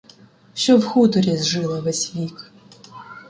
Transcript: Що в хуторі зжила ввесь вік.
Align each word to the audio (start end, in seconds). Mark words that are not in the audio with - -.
Що 0.53 0.77
в 0.77 0.85
хуторі 0.85 1.37
зжила 1.37 1.79
ввесь 1.79 2.15
вік. 2.15 2.51